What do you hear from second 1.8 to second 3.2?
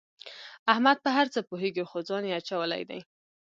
خو ځان یې اچولی دی.